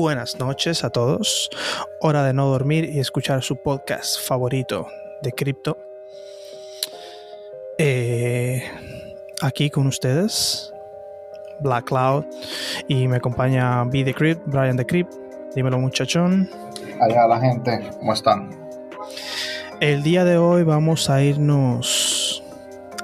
[0.00, 1.50] buenas noches a todos.
[2.00, 4.86] Hora de no dormir y escuchar su podcast favorito
[5.20, 5.76] de cripto.
[7.76, 8.64] Eh,
[9.42, 10.72] aquí con ustedes,
[11.60, 12.24] Black Cloud,
[12.88, 15.12] y me acompaña B The Crypt, Brian The Crypt.
[15.54, 16.48] Dímelo, muchachón.
[16.98, 18.50] Allá la gente, ¿cómo están?
[19.80, 22.42] El día de hoy vamos a irnos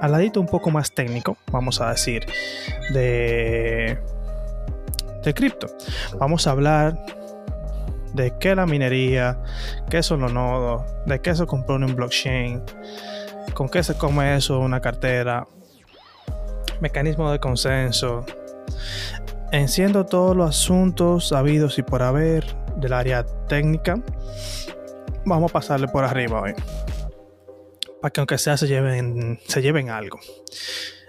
[0.01, 2.25] al ladito un poco más técnico, vamos a decir,
[2.91, 3.99] de
[5.27, 5.67] de cripto.
[6.19, 6.97] Vamos a hablar
[8.15, 9.43] de qué es la minería,
[9.91, 12.63] qué son los nodos, de qué se compone un blockchain,
[13.53, 15.47] con qué se come eso una cartera,
[16.81, 18.25] mecanismo de consenso.
[19.53, 22.45] Enciendo todos los asuntos habidos y por haber
[22.77, 24.01] del área técnica.
[25.25, 26.55] Vamos a pasarle por arriba hoy.
[28.01, 30.21] Para que aunque sea se lleven, se lleven algo.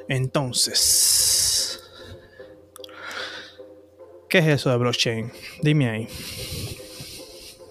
[0.08, 1.47] Entonces,
[4.30, 5.32] ¿Qué es eso de blockchain?
[5.62, 6.08] Dime ahí.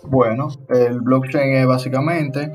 [0.05, 2.53] Bueno, el blockchain es básicamente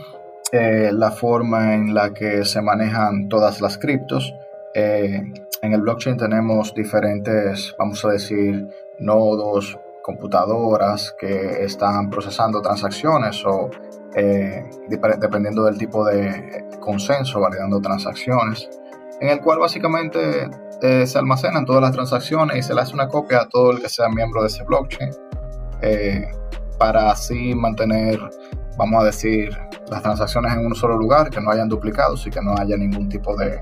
[0.51, 4.33] eh, la forma en la que se manejan todas las criptos.
[4.73, 5.21] Eh,
[5.61, 8.67] en el blockchain tenemos diferentes, vamos a decir,
[8.99, 13.69] nodos, computadoras que están procesando transacciones o
[14.15, 18.69] eh, dependiendo del tipo de consenso, validando transacciones,
[19.21, 20.49] en el cual básicamente
[20.81, 23.79] eh, se almacenan todas las transacciones y se le hace una copia a todo el
[23.79, 25.11] que sea miembro de ese blockchain
[25.83, 26.25] eh,
[26.79, 28.19] para así mantener,
[28.77, 29.55] vamos a decir,
[29.89, 33.09] las transacciones en un solo lugar, que no hayan duplicados y que no haya ningún
[33.09, 33.61] tipo de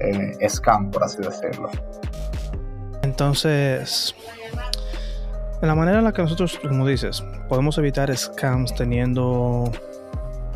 [0.00, 1.70] eh, scam, por así decirlo.
[3.02, 4.16] Entonces,
[5.60, 9.70] en la manera en la que nosotros, como dices, podemos evitar scams teniendo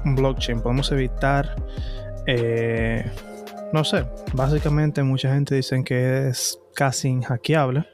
[0.04, 1.54] un blockchain, podemos evitar
[3.72, 7.86] no sé, básicamente mucha gente dice que es casi inhackeable,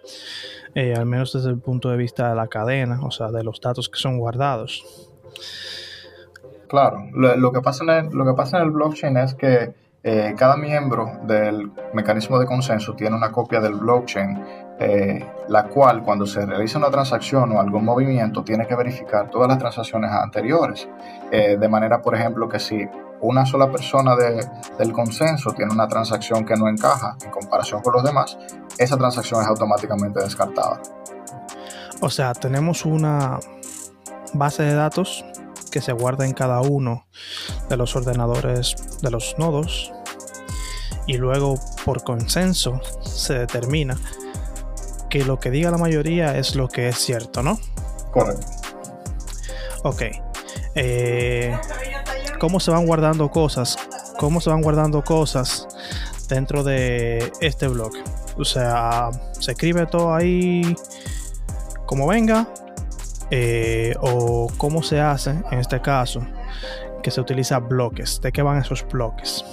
[0.74, 3.60] eh, al menos desde el punto de vista de la cadena, o sea, de los
[3.60, 5.10] datos que son guardados.
[6.68, 9.74] Claro, lo, que, pasa en el, lo que pasa en el blockchain es que
[10.04, 14.42] eh, cada miembro del mecanismo de consenso tiene una copia del blockchain,
[14.82, 19.48] eh, la cual cuando se realiza una transacción o algún movimiento tiene que verificar todas
[19.48, 20.88] las transacciones anteriores.
[21.30, 22.86] de manera, por ejemplo, que si
[23.22, 28.02] una sola persona del consenso tiene una transacción que no encaja en comparación con los
[28.02, 28.36] demás,
[28.78, 30.80] esa transacción es automáticamente descartada.
[32.00, 33.38] O sea, tenemos una
[34.34, 35.24] base de datos
[35.70, 37.06] que se guarda en cada uno
[37.68, 39.92] de los ordenadores de los nodos
[41.06, 41.54] y luego
[41.84, 43.96] por consenso se determina
[45.12, 47.60] que lo que diga la mayoría es lo que es cierto, ¿no?
[48.12, 48.46] Correcto.
[49.82, 50.04] Ok.
[50.74, 51.54] Eh,
[52.40, 53.76] cómo se van guardando cosas,
[54.18, 55.68] cómo se van guardando cosas
[56.30, 57.92] dentro de este blog.
[58.38, 60.74] O sea, se escribe todo ahí
[61.84, 62.48] como venga,
[63.30, 66.26] eh, o cómo se hace en este caso,
[67.02, 68.18] que se utiliza bloques.
[68.22, 69.44] ¿De qué van esos bloques?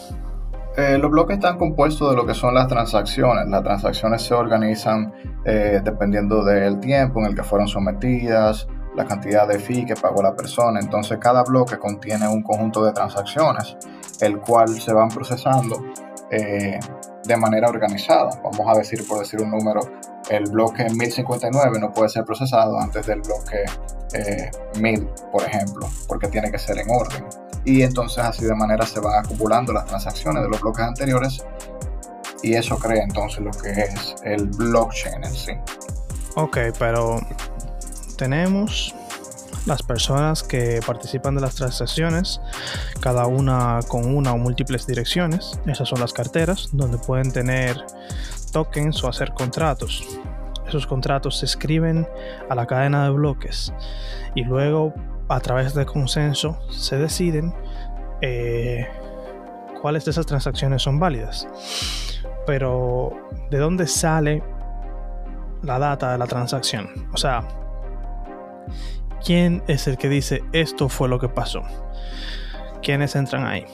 [0.80, 3.46] Eh, los bloques están compuestos de lo que son las transacciones.
[3.50, 5.14] Las transacciones se organizan
[5.44, 10.24] eh, dependiendo del tiempo en el que fueron sometidas, la cantidad de fee que pagó
[10.24, 10.80] la persona.
[10.80, 13.76] Entonces cada bloque contiene un conjunto de transacciones,
[14.22, 15.84] el cual se van procesando
[16.32, 16.80] eh,
[17.26, 18.30] de manera organizada.
[18.42, 19.82] Vamos a decir, por decir un número,
[20.30, 23.66] el bloque 1059 no puede ser procesado antes del bloque
[24.80, 27.49] 1000, eh, por ejemplo, porque tiene que ser en orden.
[27.70, 31.46] Y entonces así de manera se van acumulando las transacciones de los bloques anteriores
[32.42, 35.52] y eso crea entonces lo que es el blockchain en sí.
[36.36, 37.20] Ok, pero
[38.18, 38.96] tenemos
[39.68, 42.42] las personas que participan de las transacciones,
[43.02, 45.60] cada una con una o múltiples direcciones.
[45.68, 47.86] Esas son las carteras, donde pueden tener
[48.52, 50.04] tokens o hacer contratos.
[50.68, 52.08] Esos contratos se escriben
[52.50, 53.72] a la cadena de bloques
[54.34, 54.92] y luego
[55.30, 57.54] a través de consenso se deciden
[58.22, 58.88] eh,
[59.82, 61.48] cuáles de esas transacciones son válidas.
[62.46, 63.12] Pero,
[63.52, 64.44] ¿de dónde sale
[65.62, 66.90] la data de la transacción?
[67.14, 67.44] O sea,
[69.24, 71.62] ¿quién es el que dice esto fue lo que pasó?
[72.82, 73.66] ¿Quiénes entran ahí?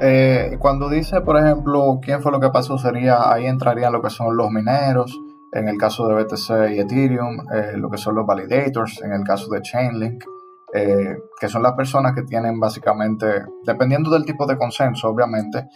[0.00, 4.10] Eh, cuando dice, por ejemplo, quién fue lo que pasó, sería ahí entrarían lo que
[4.10, 5.18] son los mineros,
[5.54, 9.22] en el caso de BTC y Ethereum, eh, lo que son los validators, en el
[9.24, 10.24] caso de Chainlink,
[10.74, 15.68] eh, que son las personas que tienen básicamente, dependiendo del tipo de consenso, obviamente,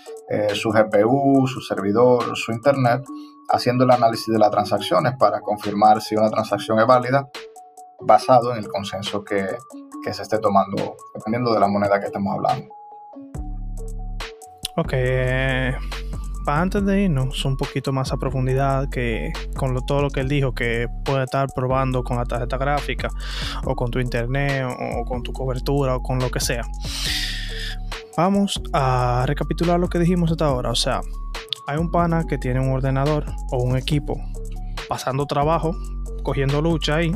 [0.52, 3.04] su GPU, su servidor, su internet,
[3.48, 7.28] haciendo el análisis de las transacciones para confirmar si una transacción es válida
[8.00, 9.46] basado en el consenso que,
[10.10, 12.74] se esté tomando, dependiendo de la moneda que estemos hablando.
[14.76, 15.76] Ok, eh,
[16.48, 20.28] para antes de irnos un poquito más a profundidad que con todo lo que él
[20.28, 23.10] dijo que puede estar probando con la tarjeta gráfica
[23.66, 26.62] o con tu internet o, con tu cobertura o con lo que sea.
[28.16, 30.70] Vamos a recapitular lo que dijimos hasta ahora.
[30.70, 31.02] O sea,
[31.66, 34.18] hay un pana que tiene un ordenador o un equipo
[34.88, 35.76] pasando trabajo,
[36.22, 37.12] cogiendo lucha ahí.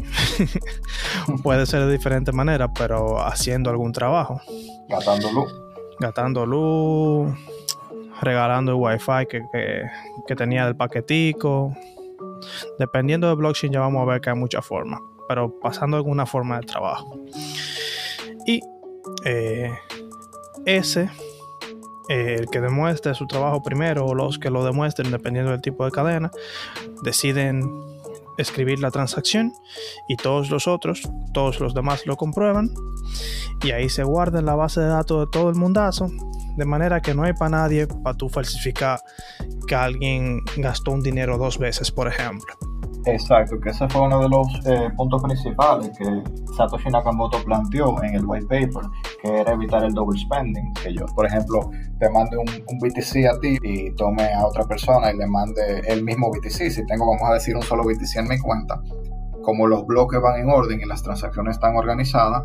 [1.43, 4.43] puede ser de diferentes maneras, pero haciendo algún trabajo.
[4.91, 5.55] Gastando luz.
[6.01, 7.35] Gastando luz
[8.23, 9.43] regalando el wifi que,
[10.27, 11.75] que, tenía del paquetico.
[12.79, 16.61] Dependiendo de blockchain ya vamos a ver que hay muchas formas, pero pasando alguna forma
[16.61, 17.19] de trabajo.
[18.47, 18.61] Y
[19.25, 19.73] eh,
[20.65, 21.11] ese,
[22.09, 25.85] eh, el que demuestre su trabajo primero o los que lo demuestren dependiendo del tipo
[25.85, 26.31] de cadena,
[27.03, 27.92] deciden
[28.43, 29.53] escribir la transacción
[30.09, 31.03] y todos los otros,
[31.33, 32.71] todos los demás lo comprueban
[33.63, 36.11] y ahí se guarda en la base de datos de todo el mundazo
[36.57, 39.01] de manera que no hay para nadie para tú falsificar
[39.67, 42.72] que alguien gastó un dinero dos veces, por ejemplo.
[43.05, 46.05] Exacto, que ese fue uno de los eh, puntos principales que
[46.57, 48.89] Satoshi Nakamoto planteó en el white paper,
[49.21, 50.73] que era evitar el double spending.
[50.75, 54.65] Que yo, por ejemplo, te mande un, un, BTC a ti y tome a otra
[54.65, 56.71] persona y le mande el mismo BTC.
[56.71, 58.81] Si tengo, vamos a decir, un solo BTC en mi cuenta,
[59.43, 62.45] como los bloques van en orden y las transacciones están organizadas,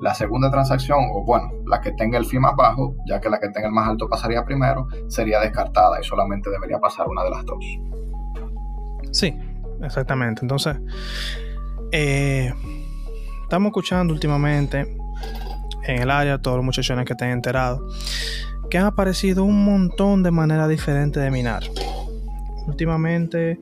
[0.00, 3.38] la segunda transacción, o bueno, la que tenga el fee más bajo, ya que la
[3.38, 7.30] que tenga el más alto pasaría primero, sería descartada y solamente debería pasar una de
[7.30, 7.64] las dos.
[9.12, 9.38] Sí,
[9.84, 10.40] exactamente.
[10.42, 10.76] Entonces,
[11.92, 12.52] eh,
[13.42, 14.96] estamos escuchando últimamente
[15.86, 17.80] en el área, todos los muchachones que estén enterados,
[18.70, 21.62] que han aparecido un montón de maneras diferentes de minar.
[22.66, 23.60] Últimamente,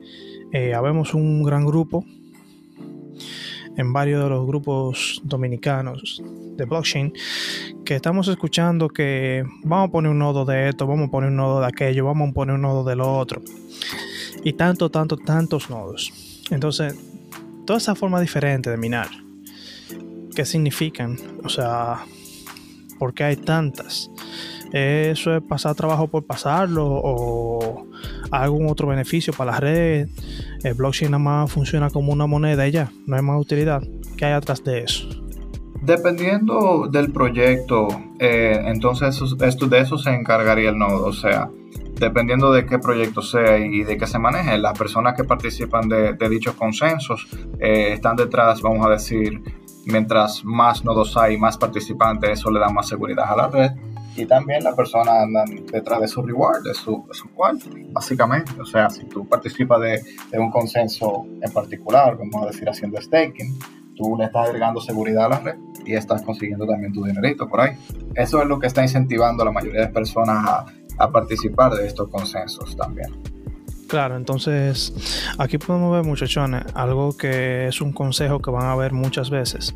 [0.51, 2.05] eh, habemos un gran grupo
[3.75, 6.21] en varios de los grupos dominicanos
[6.55, 7.11] de blockchain
[7.83, 11.37] que estamos escuchando que vamos a poner un nodo de esto, vamos a poner un
[11.37, 13.41] nodo de aquello, vamos a poner un nodo de lo otro.
[14.43, 16.11] Y tanto, tanto, tantos nodos.
[16.51, 16.95] Entonces,
[17.65, 19.07] toda esa forma diferente de minar,
[20.35, 21.17] ¿qué significan?
[21.43, 22.05] O sea,
[22.99, 24.09] ¿por qué hay tantas?
[24.73, 27.87] ¿Eso es pasar trabajo por pasarlo o
[28.31, 30.09] algún otro beneficio para la red?
[30.63, 33.83] El blockchain nada más funciona como una moneda y ya, no hay más utilidad.
[34.17, 35.07] ¿Qué hay atrás de eso?
[35.81, 37.87] Dependiendo del proyecto,
[38.17, 41.05] eh, entonces esto, de eso se encargaría el nodo.
[41.05, 41.49] O sea,
[41.99, 46.29] dependiendo de qué proyecto sea y de qué se maneje, las personas que participan de,
[46.29, 47.27] dichos consensos
[47.59, 49.41] eh, están detrás, vamos a decir,
[49.85, 53.71] mientras más nodos hay, más participantes, eso le da más seguridad a la red
[54.15, 58.51] y también las personas andan detrás de su reward, de su, de básicamente.
[58.61, 60.01] O sea, si tú participas de,
[60.31, 63.57] de, un consenso en particular, vamos a decir haciendo staking,
[63.95, 65.55] tú le estás agregando seguridad a la red
[65.85, 67.75] y estás consiguiendo también tu dinerito por ahí.
[68.15, 70.65] Eso es lo que está incentivando a la mayoría de personas a,
[70.97, 73.11] a participar de estos consensos también.
[73.87, 74.93] Claro, entonces
[75.37, 79.75] aquí podemos ver muchachones, algo que es un consejo que van a ver muchas veces,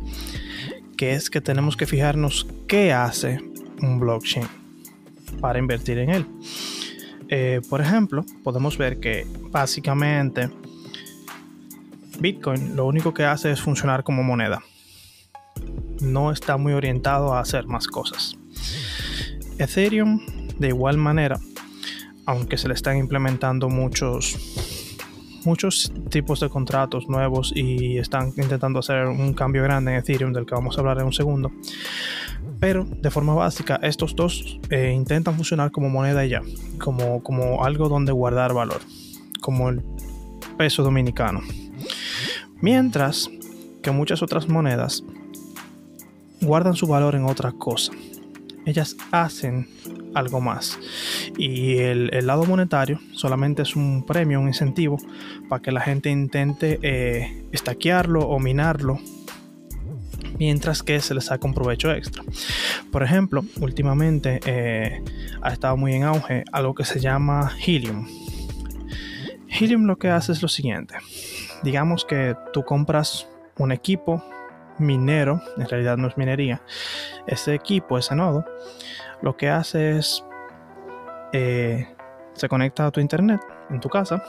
[0.98, 3.40] que es que tenemos que fijarnos qué hace
[3.82, 4.48] un blockchain
[5.40, 6.26] para invertir en él.
[7.30, 10.50] Eh, por ejemplo, podemos ver que básicamente
[12.20, 14.64] Bitcoin lo único que hace es funcionar como moneda.
[16.02, 18.38] No está muy orientado a hacer más cosas.
[19.60, 20.22] Ethereum,
[20.60, 21.40] de igual manera,
[22.26, 24.38] aunque se le están implementando muchos
[25.46, 30.46] muchos tipos de contratos nuevos y están intentando hacer un cambio grande en Ethereum del
[30.46, 31.52] que vamos a hablar en un segundo.
[32.60, 36.42] Pero de forma básica, estos dos eh, intentan funcionar como moneda ya,
[36.80, 38.82] como, como algo donde guardar valor,
[39.40, 39.82] como el
[40.58, 41.42] peso dominicano.
[42.60, 43.30] Mientras
[43.82, 45.04] que muchas otras monedas
[46.42, 47.94] guardan su valor en otra cosa.
[48.66, 49.70] Ellas hacen
[50.14, 50.80] algo más.
[51.38, 54.98] Y el, lado monetario solamente es un premio, un incentivo
[55.50, 59.00] para que la gente intente eh, estaquearlo o minarlo
[60.40, 62.24] mientras que se les saca un provecho extra.
[62.92, 65.04] Por ejemplo, últimamente eh,
[65.42, 68.08] ha estado muy en auge algo que se llama Helium.
[69.48, 70.96] Helium lo que hace es lo siguiente.
[71.64, 74.24] Digamos que tú compras un equipo
[74.80, 76.62] minero, en realidad no es minería,
[77.26, 78.46] ese equipo, ese nodo,
[79.22, 80.24] lo que hace es
[81.34, 81.88] eh,
[82.34, 84.24] se conecta a tu internet en tu casa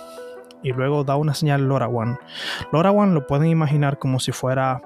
[0.63, 2.19] y luego da una señal LoRaWAN.
[2.73, 4.83] LoRaWAN lo pueden imaginar como si fuera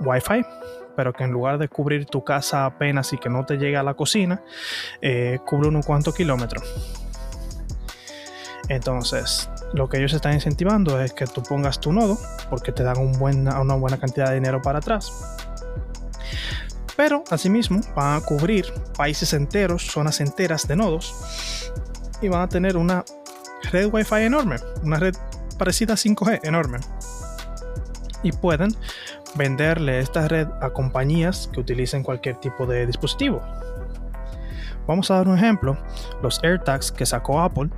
[0.00, 0.44] Wi-Fi,
[0.96, 3.82] pero que en lugar de cubrir tu casa apenas y que no te llegue a
[3.82, 4.42] la cocina,
[5.00, 6.62] eh, cubre unos cuantos kilómetros.
[8.68, 12.16] Entonces, lo que ellos están incentivando es que tú pongas tu nodo,
[12.48, 15.12] porque te dan una buena cantidad de dinero para atrás.
[16.96, 21.72] Pero asimismo van a cubrir países enteros, zonas enteras de nodos,
[22.20, 23.04] y van a tener una
[23.70, 25.14] red Wi-Fi enorme, una red
[25.58, 26.78] parecida a 5G enorme.
[28.22, 28.74] Y pueden
[29.34, 33.40] venderle esta red a compañías que utilicen cualquier tipo de dispositivo.
[34.86, 35.78] Vamos a dar un ejemplo.
[36.22, 37.70] Los AirTags que sacó Apple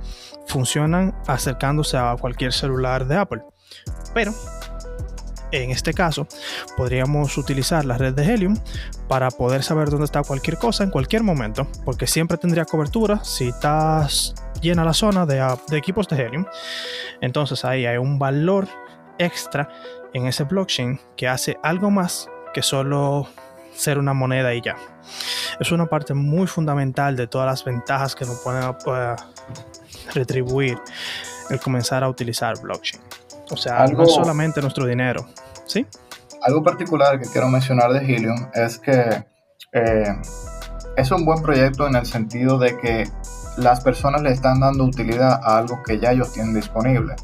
[0.47, 3.41] funcionan acercándose a cualquier celular de Apple.
[4.13, 4.33] Pero
[5.63, 6.27] en este caso,
[6.77, 8.57] podríamos utilizar la red de Helium
[9.07, 13.49] para poder saber dónde está cualquier cosa en cualquier momento, porque siempre tendría cobertura si
[13.49, 16.45] estás llena la zona de, de equipos de Helium.
[17.21, 18.67] Entonces ahí hay un valor
[19.17, 19.69] extra
[20.13, 23.27] en ese blockchain que hace algo más que solo
[23.75, 24.75] ser una moneda y ya.
[25.59, 29.15] Es una parte muy fundamental de todas las ventajas que nos pueden
[30.13, 30.77] retribuir
[31.49, 33.01] el comenzar a utilizar blockchain.
[33.51, 35.27] O sea, no es solamente nuestro dinero,
[35.65, 35.85] ¿sí?
[36.41, 39.25] Algo particular que quiero mencionar de Helium es que
[39.71, 40.15] eh,
[40.95, 43.09] es un buen proyecto en el sentido de que
[43.57, 47.15] las personas le están dando utilidad a algo que ya ellos tienen disponible.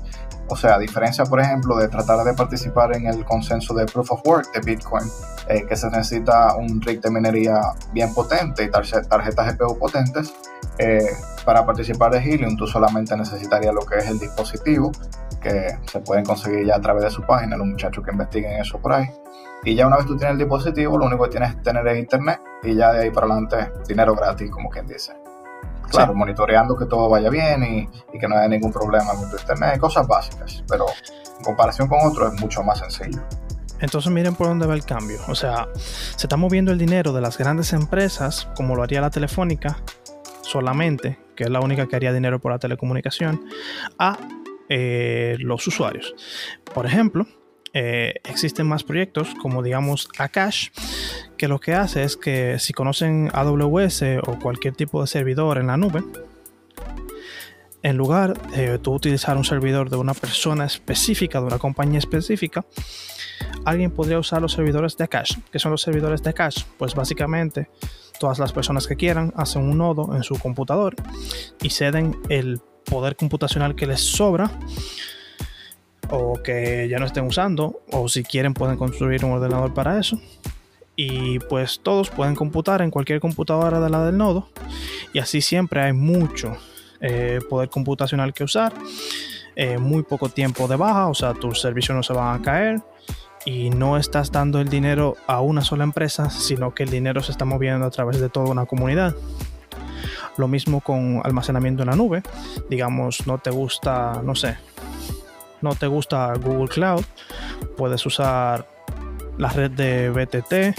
[0.52, 4.12] O sea, a diferencia, por ejemplo, de tratar de participar en el consenso de Proof
[4.12, 5.10] of Work de Bitcoin,
[5.48, 7.62] eh, que se necesita un rig de minería
[7.94, 10.34] bien potente y tarjetas GPU potentes,
[10.78, 11.08] eh,
[11.46, 14.92] para participar de Helium tú solamente necesitarías lo que es el dispositivo,
[15.40, 18.78] que se pueden conseguir ya a través de su página, los muchachos que investiguen eso
[18.78, 19.10] por ahí.
[19.64, 21.98] Y ya una vez tú tienes el dispositivo, lo único que tienes es tener el
[21.98, 25.14] internet y ya de ahí para adelante dinero gratis, como quien dice.
[25.90, 29.80] Claro, monitoreando que todo vaya bien y, que no haya ningún problema con tu internet,
[29.80, 30.86] cosas básicas, pero
[31.38, 33.22] en comparación con otros es mucho más sencillo.
[33.80, 35.18] Entonces miren por dónde va el cambio.
[35.28, 39.10] O sea, se está moviendo el dinero de las grandes empresas, como lo haría la
[39.10, 39.78] telefónica,
[40.44, 43.42] solamente, que es la única que haría dinero por la telecomunicación,
[43.98, 44.18] a
[44.70, 46.14] eh, los usuarios.
[46.74, 47.26] Por ejemplo,
[47.74, 50.70] eh, existen más proyectos como digamos Akash,
[51.38, 55.68] que lo que hace es que si conocen AWS o cualquier tipo de servidor en
[55.68, 56.04] la nube,
[57.84, 62.66] en lugar de tú utilizar un servidor de una persona específica, de una compañía específica,
[63.66, 65.38] alguien podría usar los servidores de Akash.
[65.52, 66.64] ¿Qué son los servidores de Akash?
[66.78, 67.70] Pues básicamente
[68.20, 70.96] todas las personas que quieran hacen un nodo en su computador
[71.62, 74.52] y ceden el poder computacional que les sobra
[76.12, 80.20] o que ya no estén usando, o si quieren pueden construir un ordenador para eso.
[80.96, 84.50] Y pues todos pueden computar en cualquier computadora de la del nodo.
[85.14, 86.58] Y así siempre hay mucho
[87.00, 88.74] eh, poder computacional que usar.
[89.56, 92.82] Eh, muy poco tiempo de baja, o sea, tus servicios no se van a caer.
[93.46, 97.32] Y no estás dando el dinero a una sola empresa, sino que el dinero se
[97.32, 99.16] está moviendo a través de toda una comunidad.
[100.38, 102.22] Lo mismo con almacenamiento en la nube.
[102.70, 104.58] Digamos, no te gusta, no sé,
[105.62, 107.04] no te gusta Google Cloud,
[107.78, 108.68] puedes usar
[109.38, 110.76] la red de BTT,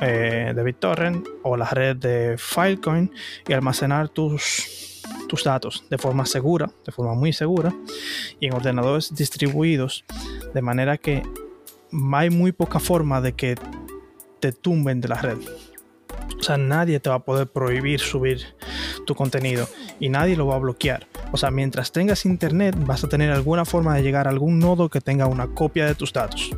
[0.00, 3.12] eh, de BitTorrent o la red de Filecoin
[3.46, 7.72] y almacenar tus, tus datos de forma segura, de forma muy segura
[8.38, 10.04] y en ordenadores distribuidos
[10.54, 11.22] de manera que
[12.12, 13.56] hay muy poca forma de que
[14.40, 15.38] te tumben de la red.
[16.38, 18.56] O sea, nadie te va a poder prohibir subir
[19.06, 21.09] tu contenido y nadie lo va a bloquear.
[21.32, 24.88] O sea, mientras tengas internet vas a tener alguna forma de llegar a algún nodo
[24.88, 26.50] que tenga una copia de tus datos.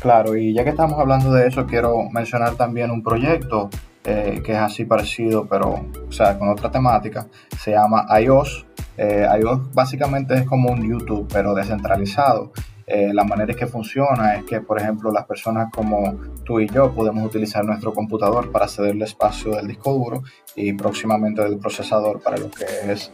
[0.00, 3.70] Claro, y ya que estamos hablando de eso, quiero mencionar también un proyecto
[4.04, 7.26] eh, que es así parecido, pero o sea, con otra temática.
[7.58, 8.66] Se llama iOS.
[8.96, 12.52] Eh, iOS básicamente es como un YouTube, pero descentralizado.
[12.86, 16.68] Eh, la manera en que funciona es que, por ejemplo, las personas como tú y
[16.68, 20.24] yo podemos utilizar nuestro computador para ceder el espacio del disco duro
[20.56, 23.12] y próximamente del procesador para lo que es,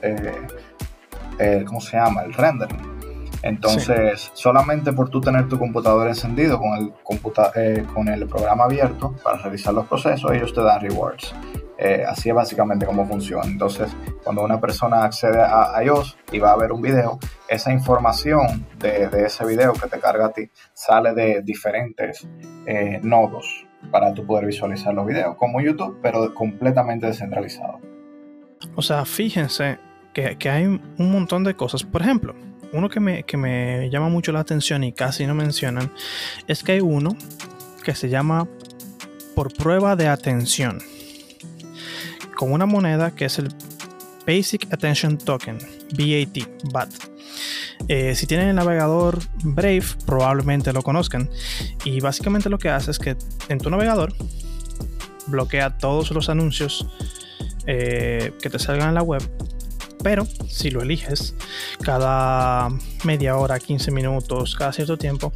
[1.39, 2.23] eh, ¿cómo se llama?
[2.23, 2.97] El rendering.
[3.43, 9.39] Entonces, solamente por tú tener tu computador encendido con el, con el programa abierto para
[9.39, 11.33] realizar los procesos, ellos te dan rewards.
[11.79, 13.45] Eh, así es básicamente cómo funciona.
[13.47, 18.67] Entonces, cuando una persona accede a iOS y va a ver un video, esa información
[18.79, 22.27] de, ese video que te carga a ti sale de diferentes
[22.67, 27.79] eh, nodos para tú poder visualizar los videos, como YouTube, pero completamente descentralizado.
[28.75, 29.79] O sea, fíjense
[30.39, 31.85] que, hay un montón de cosas.
[31.85, 32.35] Por ejemplo,
[32.73, 35.93] uno que me, que me llama mucho la atención y casi no mencionan
[36.49, 37.17] es que hay uno
[37.85, 38.49] que se llama
[39.35, 40.79] por prueba de atención
[42.35, 43.49] con una moneda que es el
[44.27, 45.59] Basic Attention Token,
[45.93, 46.91] BAT, BAT.
[47.89, 51.31] Eh, si tienen el navegador Brave, probablemente lo conozcan.
[51.85, 53.17] Y básicamente lo que hace es que
[53.49, 54.13] en tu navegador
[55.27, 56.87] bloquea todos los anuncios
[57.67, 59.23] eh, que te salgan en la web.
[60.03, 61.35] Pero si lo eliges
[61.83, 62.69] cada
[63.05, 65.33] media hora, 15 minutos, cada cierto tiempo,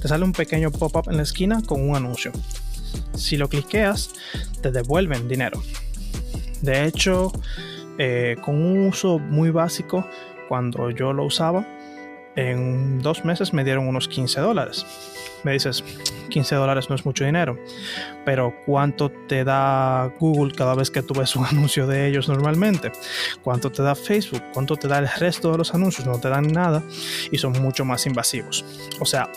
[0.00, 2.32] te sale un pequeño pop-up en la esquina con un anuncio.
[3.14, 4.10] Si lo cliqueas,
[4.60, 5.62] te devuelven dinero.
[6.62, 7.32] De hecho,
[7.98, 10.06] eh, con un uso muy básico,
[10.48, 11.66] cuando yo lo usaba,
[12.36, 14.84] en dos meses me dieron unos 15 dólares.
[15.44, 15.84] Me dices,
[16.28, 17.58] 15 dólares no es mucho dinero,
[18.24, 22.92] pero ¿cuánto te da Google cada vez que tú ves un anuncio de ellos normalmente?
[23.42, 24.42] ¿Cuánto te da Facebook?
[24.52, 26.06] ¿Cuánto te da el resto de los anuncios?
[26.06, 26.82] No te dan nada
[27.30, 28.64] y son mucho más invasivos.
[29.00, 29.30] O sea,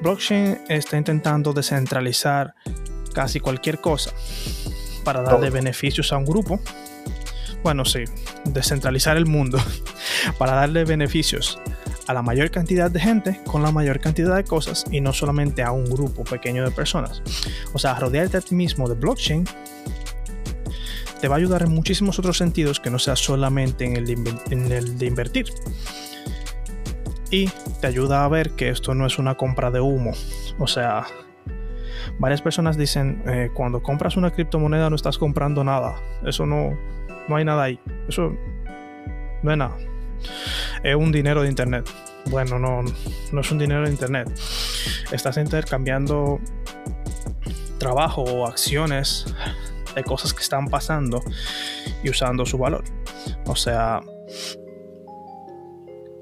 [0.00, 2.54] blockchain está intentando descentralizar
[3.14, 4.12] casi cualquier cosa
[5.04, 6.60] para darle beneficios a un grupo.
[7.62, 8.04] Bueno, sí,
[8.44, 9.58] descentralizar el mundo
[10.38, 11.60] para darle beneficios
[12.06, 15.62] a la mayor cantidad de gente con la mayor cantidad de cosas y no solamente
[15.62, 17.22] a un grupo pequeño de personas.
[17.72, 19.44] O sea, rodearte a ti mismo de blockchain
[21.20, 25.06] te va a ayudar en muchísimos otros sentidos que no sea solamente en el de,
[25.06, 25.46] invertir.
[27.30, 27.48] Y
[27.80, 30.12] te ayuda a ver que esto no es una compra de humo.
[30.58, 31.06] O sea,
[32.18, 35.94] varias personas dicen, eh, cuando compras una criptomoneda no estás comprando nada.
[36.26, 36.76] Eso no,
[37.28, 37.78] no hay nada ahí.
[38.08, 38.36] Eso
[39.44, 39.76] no es nada
[40.82, 41.88] es un dinero de internet.
[42.26, 42.82] Bueno, no,
[43.32, 44.30] no es un dinero de internet.
[45.10, 46.40] Estás intercambiando
[47.78, 49.26] trabajo o acciones
[49.94, 51.22] de cosas que están pasando
[52.02, 52.84] y usando su valor.
[53.46, 54.00] O sea,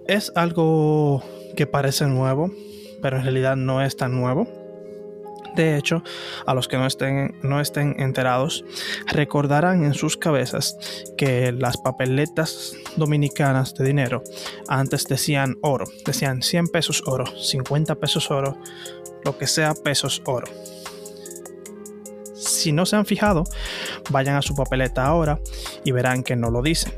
[0.06, 1.22] es algo
[1.56, 2.50] que parece nuevo,
[3.02, 4.59] pero en realidad no es tan nuevo.
[5.56, 6.02] De hecho,
[6.46, 8.64] a los que no estén, no estén enterados,
[9.06, 10.76] recordarán en sus cabezas
[11.16, 14.22] que las papeletas dominicanas de dinero
[14.68, 18.56] antes decían oro, decían 100 pesos oro, 50 pesos oro,
[19.24, 20.46] lo que sea pesos oro.
[22.34, 23.44] Si no se han fijado,
[24.10, 25.40] vayan a su papeleta ahora
[25.84, 26.92] y verán que no lo dice.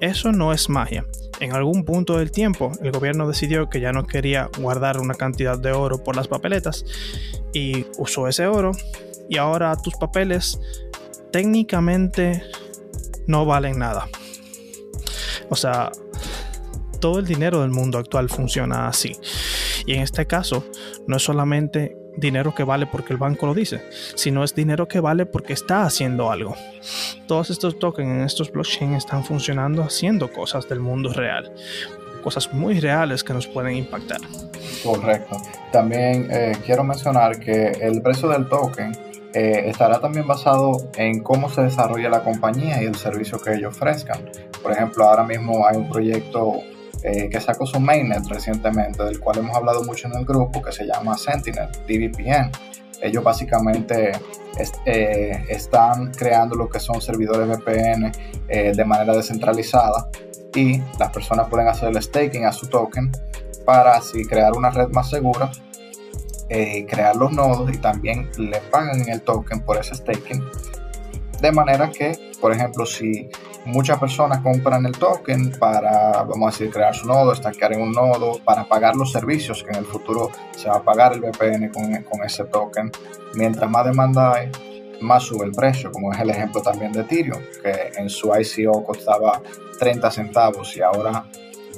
[0.00, 1.04] Eso no es magia,
[1.40, 5.58] en algún punto del tiempo, el gobierno decidió que ya no quería guardar una cantidad
[5.58, 6.84] de oro por las papeletas
[7.52, 8.72] y usó ese oro
[9.28, 10.60] y ahora tus papeles
[11.30, 12.42] técnicamente
[13.26, 14.08] no valen nada.
[15.48, 15.92] O sea,
[17.00, 19.16] todo el dinero del mundo actual funciona así.
[19.86, 20.64] Y en este caso,
[21.06, 23.82] no es solamente dinero que vale porque el banco lo dice,
[24.16, 26.56] sino es dinero que vale porque está haciendo algo.
[27.28, 31.52] Todos estos tokens en estos blockchain están funcionando haciendo cosas del mundo real,
[32.24, 34.18] cosas muy reales que nos pueden impactar.
[34.82, 35.36] Correcto.
[35.70, 38.92] También eh, quiero mencionar que el precio del token
[39.34, 43.76] eh, estará también basado en cómo se desarrolla la compañía y el servicio que ellos
[43.76, 44.30] ofrezcan.
[44.62, 46.62] Por ejemplo, ahora mismo hay un proyecto
[47.02, 50.72] eh, que sacó su mainnet recientemente, del cual hemos hablado mucho en el grupo, que
[50.72, 52.50] se llama Sentinel, DVPN.
[53.02, 54.12] Ellos básicamente
[54.84, 58.12] eh, están creando lo que son servidores VPN
[58.48, 60.08] eh, de manera descentralizada
[60.54, 63.12] y las personas pueden hacer el staking a su token
[63.64, 65.50] para así crear una red más segura,
[66.48, 70.42] crear los nodos y también le pagan el token por ese staking.
[71.42, 73.28] De manera que, por ejemplo, si
[73.68, 77.92] muchas personas compran el token para, vamos a decir, crear su nodo, estaquear en un
[77.92, 81.68] nodo, para pagar los servicios que en el futuro se va a pagar el VPN
[81.68, 82.90] con, con ese token.
[83.34, 84.50] Mientras más demanda hay,
[85.00, 88.84] más sube el precio, como es el ejemplo también de Ethereum, que en su ICO
[88.84, 89.40] costaba
[89.78, 91.24] 30 centavos y ahora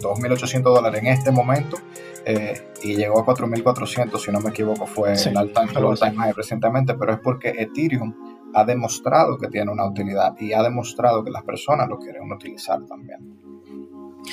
[0.01, 1.77] 2.800 dólares en este momento
[2.25, 7.13] eh, y llegó a 4.400, si no me equivoco, fue el all time recientemente, pero
[7.13, 11.89] es porque Ethereum ha demostrado que tiene una utilidad y ha demostrado que las personas
[11.89, 13.41] lo quieren utilizar también.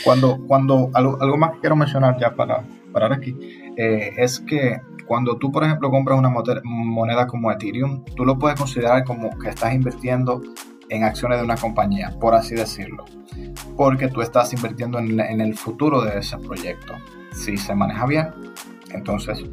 [0.03, 3.35] Cuando, cuando algo, más que quiero mencionar ya para parar aquí,
[3.77, 6.29] eh, es que cuando tú, por ejemplo, compras una
[6.63, 10.41] moneda como Ethereum, tú lo puedes considerar como que estás invirtiendo
[10.89, 13.05] en acciones de una compañía, por así decirlo,
[13.75, 16.93] porque tú estás invirtiendo en, en el futuro de ese proyecto.
[17.31, 18.27] Si se maneja bien,
[18.91, 19.43] entonces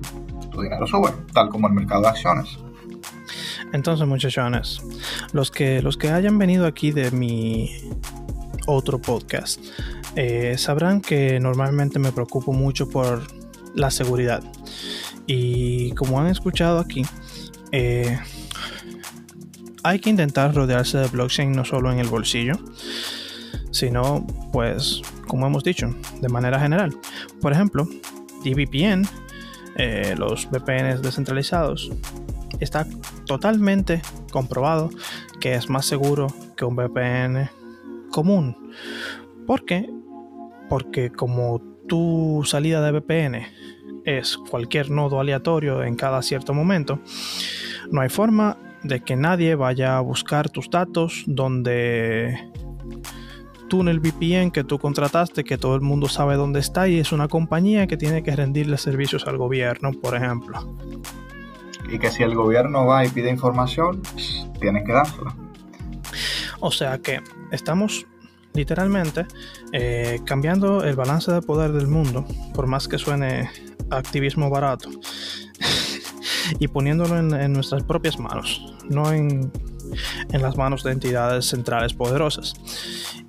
[0.50, 2.58] tu dinero sube, tal como el mercado de acciones.
[3.72, 4.80] Entonces, muchachones,
[5.32, 7.70] los que, los que hayan venido aquí de mi
[8.66, 9.60] otro podcast,
[10.16, 13.22] eh, sabrán que normalmente me preocupo mucho por
[13.74, 14.42] la seguridad.
[15.26, 17.04] Y como han escuchado aquí,
[17.72, 18.18] eh,
[19.82, 22.54] hay que intentar rodearse de blockchain no solo en el bolsillo,
[23.70, 26.96] sino pues, como hemos dicho, de manera general.
[27.40, 27.86] Por ejemplo,
[28.44, 29.06] DVPN,
[29.76, 31.90] eh, los VPNs descentralizados,
[32.60, 32.86] está
[33.26, 34.90] totalmente comprobado
[35.40, 37.50] que es más seguro que un VPN
[38.10, 38.72] común.
[39.46, 39.90] ¿Por qué?
[40.68, 43.46] Porque como tu salida de VPN
[44.04, 47.00] es cualquier nodo aleatorio en cada cierto momento,
[47.90, 52.50] no hay forma de que nadie vaya a buscar tus datos donde
[53.68, 56.98] tú en el VPN que tú contrataste, que todo el mundo sabe dónde está y
[56.98, 60.76] es una compañía que tiene que rendirle servicios al gobierno, por ejemplo
[61.94, 64.02] y que si el gobierno va y pide información,
[64.60, 65.36] tienen que dársela.
[66.58, 67.20] O sea que
[67.52, 68.04] estamos
[68.52, 69.26] literalmente
[69.72, 73.48] eh, cambiando el balance de poder del mundo, por más que suene
[73.90, 74.90] activismo barato,
[76.58, 79.52] y poniéndolo en, nuestras propias manos, no en,
[80.32, 82.54] en las manos de entidades centrales poderosas.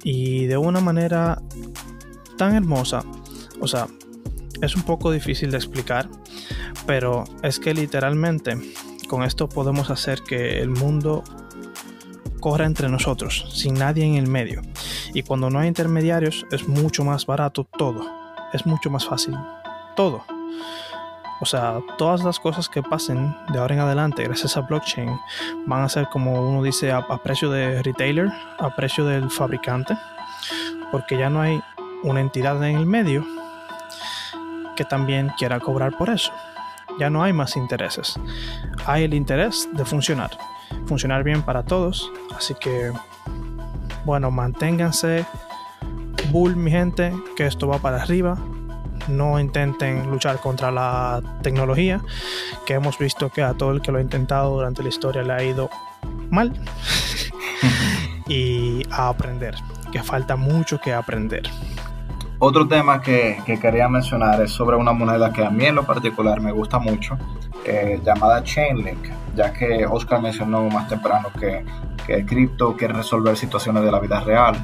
[0.04, 1.40] Y de una manera
[2.36, 3.04] tan hermosa,
[3.62, 3.88] o sea,
[4.62, 6.10] es un poco difícil de explicar,
[6.86, 8.58] pero es que literalmente
[9.08, 11.24] con esto podemos hacer que el mundo
[12.40, 14.62] corra entre nosotros, sin nadie en el medio.
[15.14, 18.06] Y cuando no hay intermediarios es mucho más barato todo,
[18.54, 19.36] es mucho más fácil
[19.96, 20.24] todo.
[21.42, 25.20] O sea, todas las cosas que pasen de ahora en adelante gracias a blockchain
[25.66, 29.98] van a ser como uno dice a, precio de retailer, a precio del fabricante,
[30.92, 31.62] porque ya no hay
[32.04, 33.26] una entidad en el medio
[34.78, 36.32] que también quiera cobrar por eso.
[37.00, 38.20] Ya no hay más intereses.
[38.86, 40.32] Hay el interés de funcionar.
[40.86, 42.12] Funcionar bien para todos.
[42.36, 42.92] Así que,
[44.06, 45.26] bueno, manténganse
[46.32, 48.38] bull, mi gente, que esto va para arriba
[49.08, 52.02] no intenten luchar contra la tecnología,
[52.66, 55.34] que hemos visto que a todo el que lo ha intentado durante la historia le
[55.34, 55.70] ha ido
[56.30, 56.54] mal.
[58.28, 59.56] y a aprender,
[59.92, 61.44] que falta mucho que aprender.
[62.40, 66.42] Otro tema que, quería mencionar es sobre una moneda que a mí en lo particular
[66.42, 67.18] me gusta mucho,
[67.66, 71.66] eh, llamada Chainlink, ya que Oscar mencionó más temprano que,
[72.06, 74.56] que el cripto quiere resolver situaciones de la vida real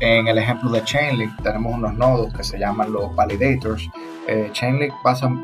[0.00, 3.88] en el ejemplo de Chainlink tenemos unos nodos que se llaman los validators.
[4.28, 4.92] Eh, Chainlink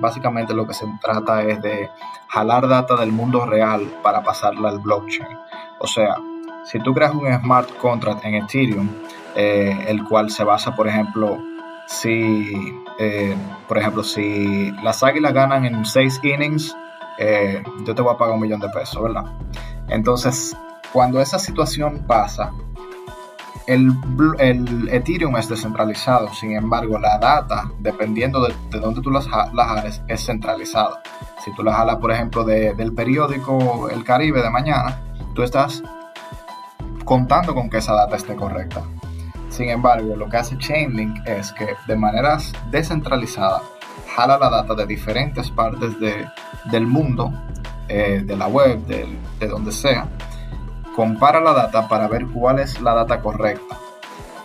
[0.01, 1.90] básicamente lo que se trata es de
[2.29, 5.37] jalar data del mundo real para pasarla al blockchain.
[5.81, 6.16] O sea,
[6.64, 8.88] si tú creas un smart contract en Ethereum,
[9.35, 11.38] eh, el cual se basa, por ejemplo,
[11.87, 13.37] si, eh,
[13.68, 16.77] por ejemplo, si las águilas ganan en 6 innings,
[17.85, 19.25] yo te voy a pagar un millón de pesos, ¿verdad?
[19.88, 20.57] Entonces,
[20.92, 22.51] cuando esa situación pasa,
[23.66, 23.92] el,
[24.90, 30.03] Ethereum es descentralizado, sin embargo, la data, dependiendo de, de dónde tú las, las jales,
[30.09, 31.03] es centralizada.
[31.44, 35.01] Si tú las jalas, por ejemplo, del periódico El Caribe de mañana,
[35.35, 35.83] tú estás
[37.05, 38.83] contando con que esa data esté correcta.
[39.55, 42.38] Sin embargo, lo que hace Chainlink es que de manera
[42.73, 43.62] descentralizada
[44.17, 47.33] jala la data de diferentes partes del mundo,
[47.87, 50.09] eh, de la web, de donde sea,
[50.97, 53.79] compara la data para ver cuál es la data correcta.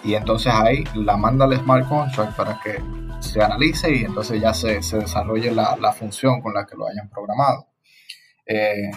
[0.03, 2.79] Y entonces ahí la manda al smart contract para que
[3.19, 7.65] se analice y entonces ya se, desarrolle la, función con la que lo hayan programado.
[8.45, 8.91] Eh,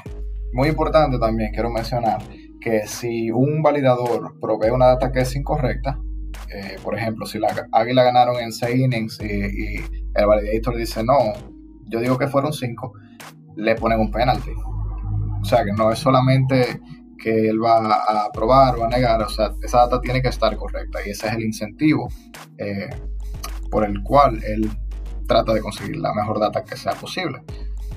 [0.52, 2.20] muy importante también quiero mencionar
[2.62, 5.98] que si un validador provee una data que es incorrecta,
[6.54, 9.76] eh, por ejemplo, si la Águila ganaron en 6 innings y,
[10.14, 11.14] el validator dice no,
[11.88, 12.92] yo digo que fueron 5,
[13.56, 14.52] le ponen un penalty.
[15.40, 16.80] O sea que no es solamente
[17.18, 20.54] que él va a aprobar o a negar, o sea, esa data tiene que estar
[20.56, 22.08] correcta y ese es el incentivo
[22.58, 22.90] eh,
[23.70, 24.70] por el cual él
[25.26, 27.42] trata de conseguir la mejor data que sea posible.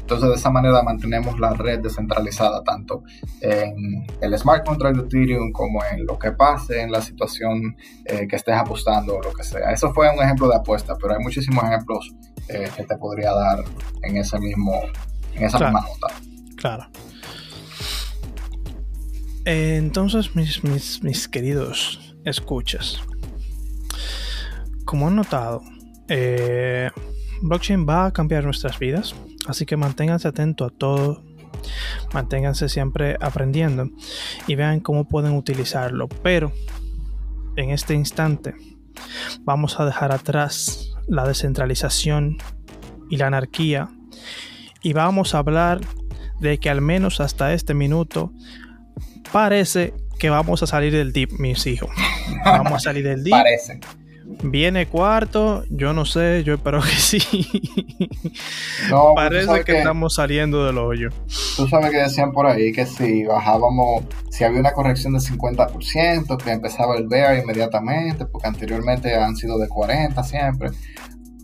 [0.05, 3.01] Entonces, de esa manera mantenemos la red descentralizada tanto
[3.41, 8.27] en el smart contract de Ethereum como en lo que pase en la situación eh,
[8.27, 9.71] que estés apostando o lo que sea.
[9.71, 12.13] Eso fue un ejemplo de apuesta, pero hay muchísimos ejemplos
[12.49, 13.63] eh, que te podría dar
[14.03, 14.79] en ese mismo,
[15.33, 16.13] en esa misma nota.
[16.55, 16.85] Claro.
[19.45, 20.63] Entonces, mis,
[21.01, 23.01] mis, queridos escuchas,
[24.85, 25.63] como han notado,
[26.09, 26.91] eh,
[27.41, 29.15] blockchain va a cambiar nuestras vidas,
[29.47, 31.23] así que manténganse atentos a todo,
[32.13, 33.89] manténganse siempre aprendiendo
[34.47, 36.07] y vean cómo pueden utilizarlo.
[36.07, 36.51] Pero
[37.55, 38.55] en este instante
[39.41, 42.37] vamos a dejar atrás la descentralización
[43.09, 43.89] y la anarquía
[44.81, 45.81] y vamos a hablar
[46.39, 48.31] de que al menos hasta este minuto
[49.31, 51.89] parece que vamos a salir del deep, mis hijos.
[52.45, 53.31] Vamos a salir del deep.
[53.31, 53.79] parece.
[54.43, 57.19] Viene cuarto, yo no sé, yo espero que sí.
[58.89, 61.09] No, pues, Parece que, estamos saliendo del hoyo.
[61.55, 66.37] Tú sabes que decían por ahí que si bajábamos, si había una corrección del 50%,
[66.37, 70.69] que empezaba el bear inmediatamente, porque anteriormente han sido de 40 siempre.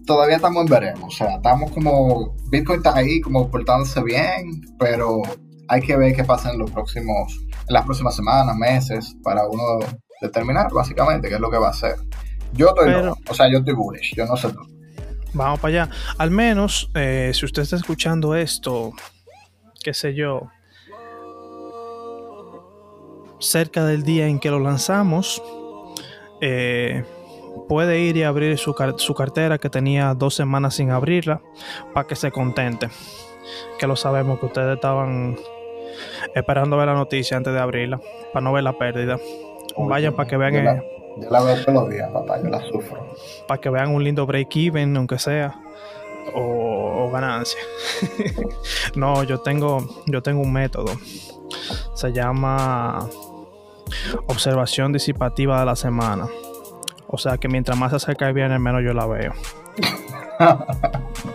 [0.06, 5.22] Todavía estamos en veremos, o sea, estamos como, Bitcoin está ahí como portándose bien, pero
[5.68, 9.80] hay que ver qué pasa en los próximos en las próximas semanas, meses, para uno
[10.22, 11.96] determinar básicamente qué es lo que va a hacer.
[12.54, 12.94] Yo estoy,
[13.30, 14.60] o sea, yo estoy bullish, yo no sé tú.
[15.34, 15.94] Vamos para allá.
[16.18, 18.92] Al menos, eh, si usted está escuchando esto,
[19.82, 20.50] qué sé yo,
[23.40, 25.42] cerca del día en que lo lanzamos,
[26.42, 27.06] eh,
[27.70, 31.42] puede ir y abrir su, su, cartera que tenía dos semanas sin abrirla
[31.94, 32.90] para que se contente.
[33.80, 35.38] Que lo sabemos que ustedes estaban
[36.36, 38.00] esperando ver la noticia antes de abrirla,
[38.34, 39.18] para no ver la pérdida.
[39.78, 40.66] vayan para que vean.
[40.66, 40.84] La,
[41.18, 43.14] yo la veo todos los días, papá, yo la sufro.
[43.48, 45.60] Para que vean un lindo break-even, aunque sea.
[46.34, 47.60] O, o ganancia.
[48.96, 50.92] no, yo tengo, yo tengo un método.
[51.94, 53.08] Se llama
[54.28, 56.28] observación disipativa de la semana.
[57.08, 59.34] O sea que mientras más se acerca el viernes, menos yo la veo.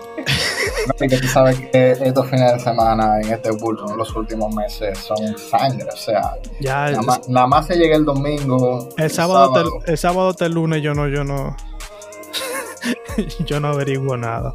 [0.95, 4.55] Así que tú sabes que estos fines de semana en este bulto en los últimos
[4.55, 8.89] meses son sangre, o sea, Ya nada el, más, nada más se llega el domingo.
[8.97, 11.57] el sábado, hasta el- el sábado hasta el lunes yo no, yo no.
[13.47, 14.55] yo no averiguo nada.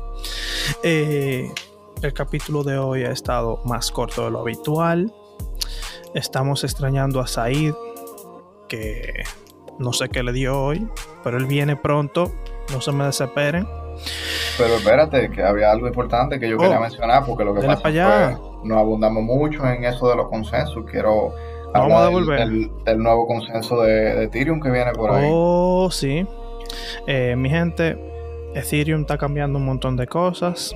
[0.83, 1.51] Eh,
[2.01, 5.13] el capítulo de hoy ha estado más corto de lo habitual.
[6.13, 7.73] Estamos extrañando a Said,
[8.67, 9.23] que
[9.79, 10.87] no sé qué le dio hoy,
[11.23, 12.31] pero él viene pronto.
[12.71, 13.67] No se me desesperen.
[14.61, 16.59] Pero espérate, que había algo importante que yo Oh.
[16.59, 18.37] quería mencionar, porque lo que pasa pa' allá.
[18.37, 20.85] fue, no abundamos mucho en eso de los consensos.
[20.89, 21.33] Quiero
[21.73, 22.39] Vamos a hablar devolver.
[22.39, 25.27] del- del nuevo consenso de, de Ethereum que viene por ahí.
[25.31, 26.25] Oh, sí.
[27.07, 27.97] Eh, mi gente,
[28.53, 30.75] Ethereum está cambiando un montón de cosas.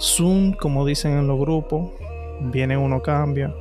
[0.00, 1.90] Zoom, como dicen en los grupos,
[2.40, 3.52] viene uno cambia.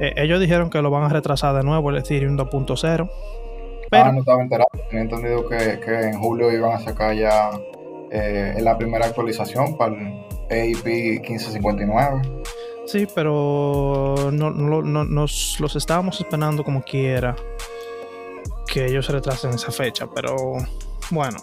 [0.00, 3.08] Eh, ellos dijeron que lo van a retrasar de nuevo el Ethereum 2.0.
[3.10, 4.68] Ah, Pero, no estaba enterado.
[4.90, 7.50] Tenía entendido que, que en julio iban a sacar ya
[8.10, 10.84] eh, la primera actualización para el AIP
[11.20, 12.22] 1559.
[12.86, 17.36] sí, pero no, no- no- nos los estábamos esperando como quiera
[18.66, 20.06] que ellos retrasen esa fecha.
[20.14, 20.34] Pero
[21.10, 21.36] bueno,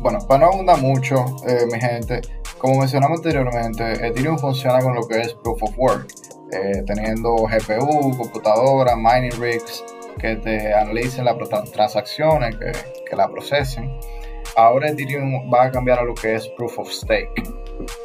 [0.00, 1.16] Bueno, para no abundar mucho,
[1.46, 2.20] eh, mi gente,
[2.58, 6.06] como mencionamos anteriormente, Ethereum funciona con lo que es Proof of Work,
[6.52, 9.84] eh, teniendo GPU, computadora, mining rigs
[10.20, 11.36] que te analicen las
[11.72, 12.72] transacciones, que,
[13.08, 13.90] que la procesen.
[14.56, 17.42] Ahora Ethereum va a cambiar a lo que es Proof of Stake.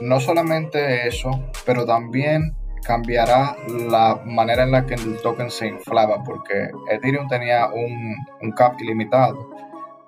[0.02, 1.30] No solamente eso,
[1.66, 3.56] pero también cambiará
[3.90, 8.80] la manera en la que el token se inflaba, porque Ethereum tenía un, un cap
[8.80, 9.50] ilimitado.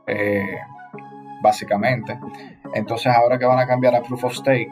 [0.08, 0.58] eh,
[1.42, 2.18] básicamente.
[2.74, 4.72] Entonces ahora que van a cambiar a Proof of Stake,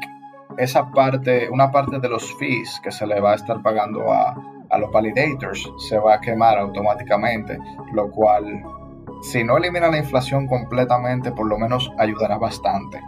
[0.58, 4.36] esa parte, una parte de los fees que se le va a estar pagando a,
[4.70, 7.58] a los validators se va a quemar automáticamente,
[7.94, 8.64] lo cual
[9.24, 13.00] si no elimina la inflación completamente, por lo menos ayudará bastante.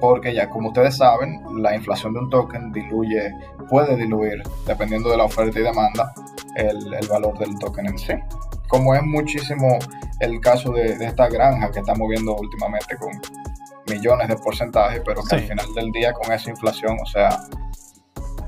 [0.00, 3.34] Porque ya como ustedes saben, la inflación de un token diluye,
[3.68, 6.12] puede diluir, dependiendo de la oferta y demanda,
[6.54, 8.12] el, el valor del token en sí.
[8.68, 9.78] Como es muchísimo
[10.20, 13.10] el caso de, de esta granja que estamos viendo últimamente con
[13.92, 15.34] millones de porcentajes, pero que Sí.
[15.36, 17.30] al final del día con esa inflación, o sea,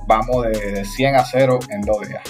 [0.06, 2.22] vamos de, de 100 a 0 en dos días.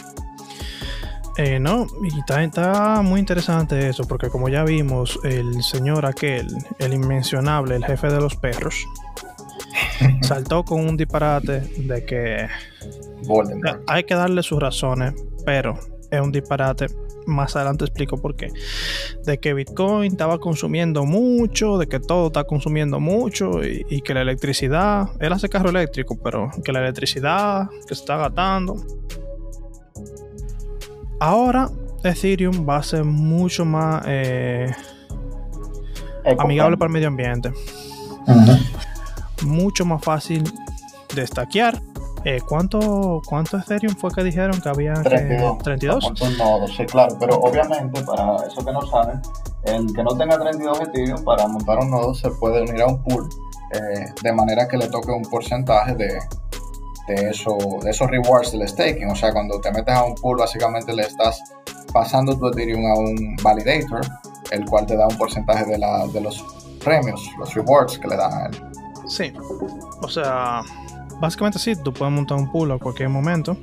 [1.43, 6.47] Eh, no, y está, está muy interesante eso, porque como ya vimos, el señor aquel,
[6.79, 8.87] el inmencionable, el jefe de los perros,
[10.21, 12.47] saltó con un disparate de que
[13.23, 13.81] Voldemort.
[13.87, 15.15] hay que darle sus razones,
[15.47, 15.79] pero
[16.11, 16.89] es un disparate.
[17.27, 18.49] Más adelante explico por qué.
[19.25, 24.13] De que Bitcoin estaba consumiendo mucho, de que todo está consumiendo mucho y, y que
[24.13, 28.77] la electricidad, él hace carro eléctrico, pero que la electricidad que se está gastando.
[31.21, 31.69] Ahora
[32.03, 34.75] Ethereum va a ser mucho más eh,
[36.39, 37.53] amigable para el medio ambiente,
[39.43, 40.51] mucho más fácil
[41.15, 41.81] de estaquear.
[42.25, 44.93] Eh, ¿cuánto, ¿Cuánto Ethereum fue que dijeron que había?
[44.95, 45.59] que- 32.
[45.63, 46.05] 32.
[46.05, 46.75] ¿Cuántos nodos?
[46.77, 49.21] Sí, claro, pero obviamente para eso que no saben,
[49.65, 53.03] el que no tenga 32 Ethereum para montar un nodo se puede unir a un
[53.03, 53.27] pool
[53.73, 56.19] eh, de manera que le toque un porcentaje de,
[57.09, 59.09] de, eso, de esos rewards del staking.
[59.11, 61.43] O sea, cuando te metes a un pool, básicamente le estás
[61.93, 64.01] pasando tu Ethereum a un validator,
[64.51, 66.45] el cual te da un porcentaje de, la, de los
[66.85, 68.63] premios, los rewards que le dan a él.
[69.09, 69.33] Sí.
[70.03, 70.63] O sea,
[71.21, 73.57] básicamente sí, tú puedes montar un pool a cualquier momento.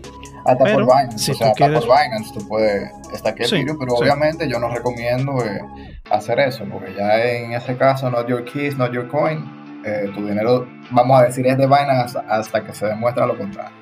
[0.46, 3.34] Hasta Pero, por Binance, si o tú sea, hasta quieres- por Binance tú puedes estar
[3.34, 4.04] aquí Sí, Ethereum, pero sí.
[4.04, 5.62] obviamente yo no recomiendo eh,
[6.10, 9.57] hacer eso, porque ya en ese caso, not your keys, not your coin,
[9.88, 13.76] eh, tu dinero, vamos a decir, es de Binance hasta, que se demuestre lo contrario.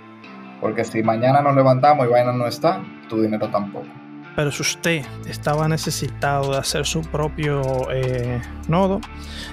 [0.62, 3.88] Porque si mañana nos levantamos y Binance no está, tu dinero tampoco.
[4.36, 9.00] Pero si usted estaba necesitado de hacer su propio eh, nodo,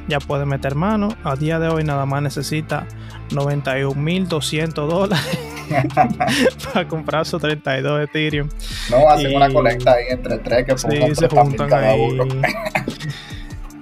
[0.09, 1.09] ya puede meter mano.
[1.23, 2.87] A día de hoy nada más necesita
[3.31, 5.39] 91.200 dólares
[6.75, 8.49] para comprar su 32 Ethereum.
[8.91, 12.01] No hacen Y- una colecta ahí entre tres que Sí, se 30.000 juntan cada ahí
[12.01, 12.25] uno.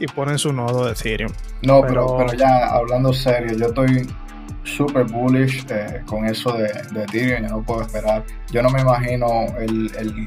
[0.00, 1.30] y ponen su nodo de Ethereum.
[1.62, 4.08] No, Pero- pero, pero ya hablando serio, yo estoy
[4.64, 8.24] super bullish eh, con eso de, de Ethereum, yo no puedo esperar.
[8.50, 9.26] Yo no me imagino
[9.58, 10.26] el, el-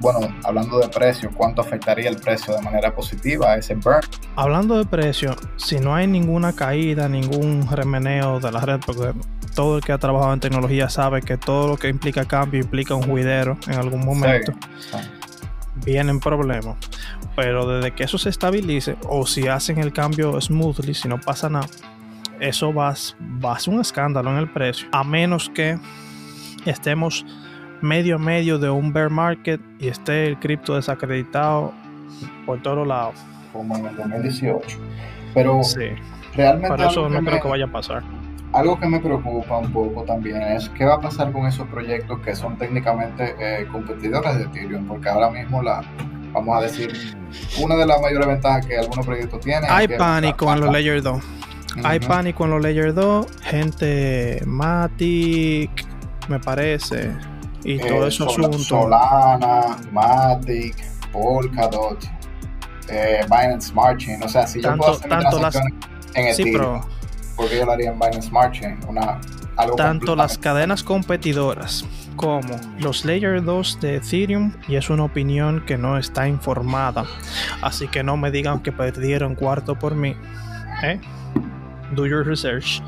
[0.00, 4.00] bueno, hablando de precio, cuánto afectaría el precio de manera positiva a ese burn.
[4.36, 9.12] Hablando de precio, si no hay ninguna caída, ningún remeneo de la red, porque
[9.54, 12.94] todo el que ha trabajado en tecnología sabe que todo lo que implica cambio implica
[12.94, 14.52] un juidero en algún momento.
[14.78, 14.98] Sí.
[15.84, 16.76] vienen problemas.
[17.36, 21.48] Pero desde que eso se estabilice, o si hacen el cambio smoothly, si no pasa
[21.50, 21.66] nada,
[22.40, 22.94] eso va,
[23.44, 24.86] va a ser un escándalo en el precio.
[24.92, 25.78] A menos que
[26.64, 27.26] estemos
[27.80, 31.72] medio a medio de un bear market y esté el cripto desacreditado
[32.46, 33.14] por todos lados.
[33.52, 34.78] Como en el 2018.
[35.34, 35.80] Pero Sí,
[36.34, 38.02] realmente eso no que creo me- que vaya a pasar.
[38.52, 42.20] Algo que me preocupa un poco también es qué va a pasar con esos proyectos
[42.20, 45.82] que son técnicamente eh, competidores de Ethereum, porque ahora mismo la,
[46.34, 47.16] vamos a decir,
[47.62, 49.70] una de las mayores ventajas que algunos proyectos tienen.
[49.70, 51.22] Hay es pánico en los Layer 2.
[51.84, 53.26] Hay pánico en los Layer 2.
[53.42, 55.70] Gente Matic,
[56.28, 57.12] me parece.
[57.64, 58.58] Y Eh, todo ese Sol- asunto.
[58.58, 60.76] Solana, Matic,
[61.12, 62.04] Polkadot,
[62.88, 64.22] eh, Binance Smart Chain.
[64.22, 65.56] O sea, si yo Tanto- puedo hacer mi tanto las-
[66.14, 66.88] en Sí, Ethereum, pero
[67.36, 69.20] porque yo lo haría en Binance Smart Chain, una,
[69.76, 71.84] tanto las cadenas competidoras
[72.16, 77.04] como los Layer 2 de Ethereum, y es una opinión que no está informada.
[77.60, 80.14] Así que no me digan que perdieron cuarto por mí.
[80.82, 81.00] ¿eh?
[81.94, 82.82] Do your research.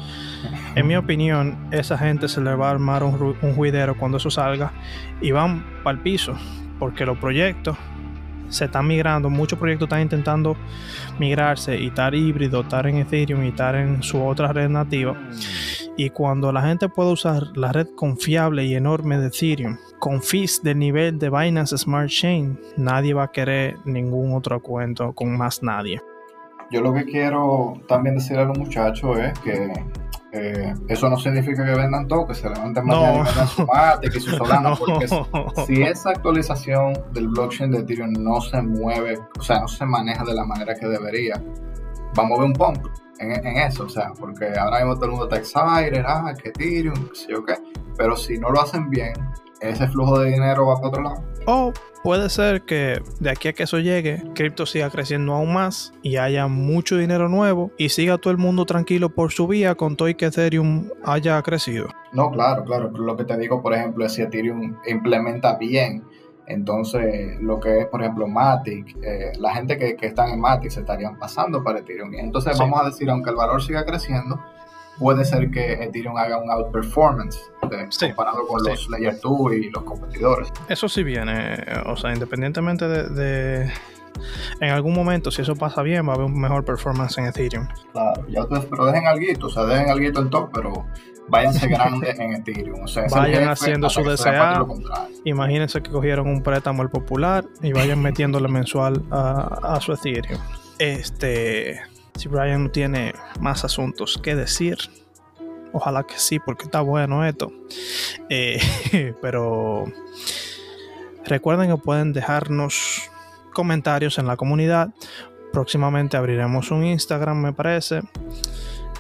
[0.75, 4.31] En mi opinión, esa gente se le va a armar un, un juidero cuando eso
[4.31, 4.73] salga
[5.21, 6.35] y van para el piso,
[6.79, 7.77] porque los proyectos
[8.49, 10.57] se están migrando, muchos proyectos están intentando
[11.19, 15.17] migrarse y estar híbrido, estar en Ethereum y estar en su otra red nativa.
[15.97, 20.63] Y cuando la gente puede usar la red confiable y enorme de Ethereum con fees
[20.63, 25.63] del nivel de Binance Smart Chain, nadie va a querer ningún otro cuento con más
[25.63, 26.01] nadie.
[26.71, 29.73] Yo lo que quiero también decir a los muchachos es que
[30.39, 33.23] eh, eso no significa que vendan todo, que se levanten mañana No.
[33.23, 34.77] y vendan su Matic y su Solana, No.
[34.77, 35.17] porque si-
[35.67, 40.25] si esa actualización del blockchain de Ethereum no se mueve, o sea, no se maneja
[40.25, 41.43] de la manera que debería,
[42.15, 42.87] vamos a ver un pump
[43.19, 46.51] en, en eso, o sea, porque ahora mismo todo el mundo está excited, ah, que
[46.51, 47.55] Ethereum, qué sé yo qué,
[47.97, 49.15] pero si no lo hacen bien,
[49.61, 51.23] ese flujo de dinero va para otro lado.
[51.47, 55.93] O puede ser que de aquí a que eso llegue, cripto siga creciendo aún más
[56.03, 59.97] y haya mucho dinero nuevo y siga todo el mundo tranquilo por su vía con
[59.97, 61.89] todo y que Ethereum haya crecido.
[62.13, 62.91] No, claro, claro.
[62.93, 66.03] pero Lo que te digo, por ejemplo, es si Ethereum implementa bien,
[66.49, 70.71] entonces lo que es, por ejemplo, Matic, eh, la gente que, que están en Matic
[70.71, 72.13] se estarían pasando para Ethereum.
[72.15, 72.61] Y entonces Sí.
[72.61, 74.41] vamos a decir, aunque el valor siga creciendo,
[74.99, 77.39] puede ser que Ethereum haga un outperformance
[77.71, 78.71] de- Sí, comparado con sí.
[78.71, 80.49] los Layer 2 y los competidores.
[80.69, 81.57] Eso sí viene,
[81.87, 83.73] o sea, independientemente de, de-
[84.61, 87.69] En algún momento, si eso pasa bien, va a haber un mejor performance en Ethereum.
[87.93, 90.87] Claro, ya ustedes, pero dejen algo, o sea, dejen algo en top, pero
[91.29, 92.83] váyanse grande en Ethereum.
[92.83, 94.65] O sea, Vayan haciendo su DCA.
[95.25, 100.41] Imagínense que cogieron un préstamo al popular y vayan metiéndole mensual a, a su Ethereum.
[100.79, 101.79] Este,
[102.17, 104.79] si Brian no tiene más asuntos que decir,
[105.73, 107.53] ojalá que sí, porque está bueno esto.
[108.29, 108.61] Eh,
[109.23, 109.85] pero
[111.25, 113.11] recuerden que pueden dejarnos
[113.53, 114.91] comentarios en la comunidad.
[115.53, 118.03] Próximamente abriremos un Instagram, me parece.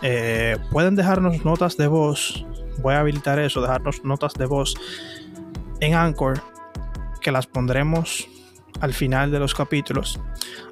[0.02, 2.44] Eh, pueden dejarnos notas de voz.
[2.78, 4.74] Voy a habilitar eso, dejarnos notas de voz
[5.80, 6.42] en Anchor,
[7.20, 8.28] que las pondremos
[8.80, 10.20] al final de los capítulos.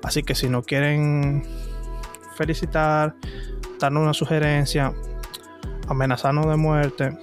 [0.03, 1.43] Así que si no quieren
[2.37, 3.15] felicitar,
[3.81, 4.93] darnos una sugerencia,
[5.89, 7.17] amenazarnos de muerte,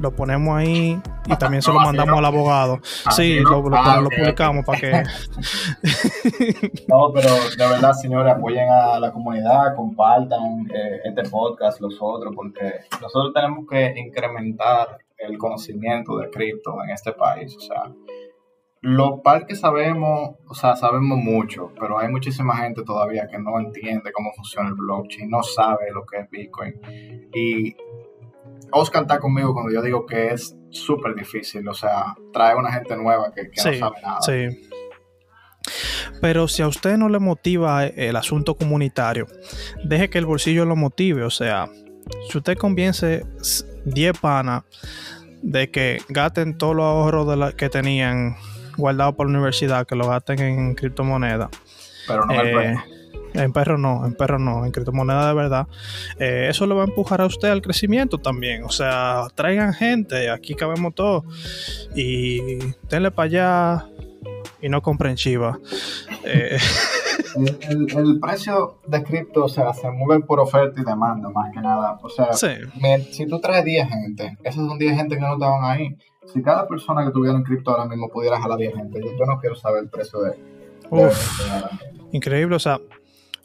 [0.00, 2.18] lo ponemos ahí y también se lo No, mandamos no.
[2.18, 2.80] al abogado.
[3.04, 3.50] Así Sí, no.
[3.62, 4.90] lo, lo- Ah, lo ok, publicamos para que...
[6.88, 12.34] No, pero de verdad, señores, apoyen a la comunidad, compartan eh, este podcast, los otros,
[12.34, 17.56] porque nosotros tenemos que incrementar el conocimiento de cripto en este país.
[17.56, 17.84] O sea,
[18.82, 23.58] lo par que sabemos, o sea, sabemos mucho, pero hay muchísima gente todavía que no
[23.58, 26.74] entiende cómo funciona el blockchain, no sabe lo que es Bitcoin.
[27.34, 27.74] Y
[28.72, 32.96] Oscar está conmigo cuando yo digo que es súper difícil, o sea, trae una gente
[32.96, 34.20] nueva que, que no sabe nada.
[34.22, 34.68] sí.
[36.20, 39.26] Pero si a usted no le motiva el asunto comunitario,
[39.84, 41.24] deje que el bolsillo lo motive.
[41.24, 41.68] O sea,
[42.30, 43.24] si usted convence
[43.84, 44.62] 10 panas
[45.42, 48.36] de que gasten todos los ahorros de la- que tenían
[48.76, 51.48] guardados por la universidad, que lo gasten en criptomonedas.
[52.06, 52.76] Pero no me Eh,
[53.34, 55.66] en perro no, en perro no, en criptomoneda de verdad.
[56.18, 58.64] Eh, eso le va a empujar a usted al crecimiento también.
[58.64, 61.24] O sea, traigan gente, aquí cabemos todos.
[61.94, 62.58] Y
[62.88, 63.86] denle para allá
[64.62, 65.58] y no compren chiva.
[66.24, 66.56] Eh,
[67.36, 71.52] El, el- el precio de cripto, o sea, se mueve por oferta y demanda, más
[71.52, 71.98] que nada.
[72.02, 72.46] O sea, sí,
[73.12, 75.94] si tú traes 10 gente, esos son 10 gente que no estaban ahí.
[76.32, 79.24] Si cada persona que tuviera en cripto ahora mismo pudiera jalar 10 gente, yo, yo
[79.26, 81.40] no quiero saber el precio de, de- Uf.
[82.12, 82.56] increíble.
[82.56, 82.78] O sea,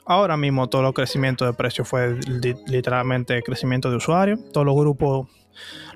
[0.05, 4.39] ahora mismo todo el crecimiento de precio fue li- literalmente crecimiento de usuarios.
[4.51, 5.27] Todos los grupos,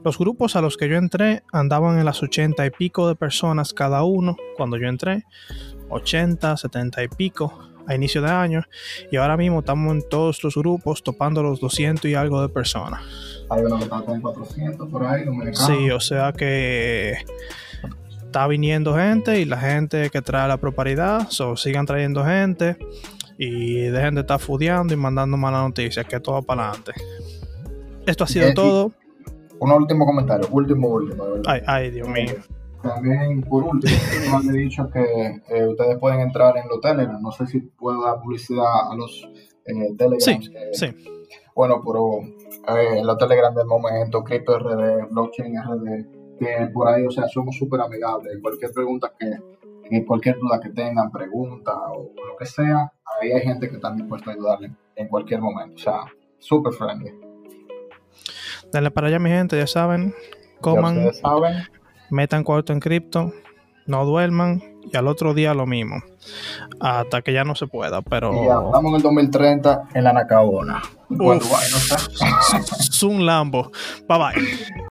[0.03, 3.73] los grupos a los que yo entré andaban en las 80 y pico de personas
[3.73, 5.23] cada uno cuando yo entré.
[5.89, 7.53] 80, 70 y pico
[7.88, 8.63] a inicio de año
[9.11, 13.03] y ahora mismo estamos en todos los grupos topando los 200 y algo de personas.
[13.49, 17.13] Hay uno que está con 400 por ahí, Sí, o sea que
[18.25, 22.77] está viniendo gente y la gente que trae la propiedad, so, sigan trayendo gente
[23.37, 26.93] y dejen de estar fudeando y mandando malas noticias, que todo para adelante.
[28.05, 28.91] Esto ha sido todo.
[29.59, 31.23] Un último comentario, último, último.
[31.45, 32.35] Ay, ay, Dios mío.
[32.81, 33.93] También, por último,
[34.29, 37.21] me han dicho que eh, ustedes pueden entrar en los Telegram.
[37.21, 39.27] No sé si puedo dar publicidad a los
[39.65, 40.19] eh, Telegram.
[40.19, 40.87] Sí, sí.
[41.55, 42.19] Bueno, pero
[42.68, 47.58] eh, los Telegram del momento, Crypto RD, Blockchain RD, que por ahí, o sea, somos
[47.58, 48.38] súper amigables.
[48.41, 52.91] Cualquier pregunta que, cualquier duda que tengan, pregunta o lo que sea,
[53.22, 55.76] ahí hay gente que está dispuesta a ayudarle en cualquier momento.
[55.76, 56.06] O sea,
[56.39, 57.14] súper friendly.
[58.72, 60.14] Dale para allá, mi gente, ya saben.
[60.62, 61.06] Coman.
[61.06, 61.56] Ya saben
[62.10, 63.34] metan cuarto en cripto,
[63.86, 66.01] no duerman y al otro día lo mismo.
[66.79, 68.31] Hasta que ya no se pueda, pero...
[68.45, 70.81] ya, estamos en el 2030 en la Nacaona.
[71.09, 71.39] Uf, no
[71.79, 73.07] sé.
[73.25, 73.71] Lambo.
[74.07, 74.86] Bye bye.